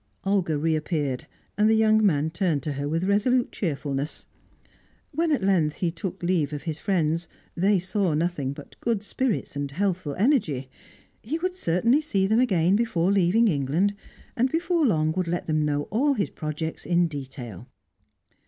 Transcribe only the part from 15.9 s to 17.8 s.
all his projects in detail.